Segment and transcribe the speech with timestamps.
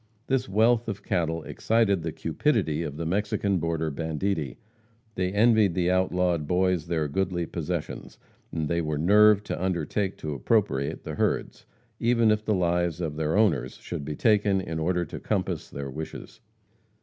[0.25, 4.57] This wealth of cattle excited the cupidity of the Mexican border banditti.
[5.13, 8.17] They envied the outlawed boys their goodly possessions;
[8.51, 11.67] and they were nerved to undertake to appropriate the herds,
[11.99, 15.91] even if the lives of the owners should be taken in order to compass their
[15.91, 16.39] wishes.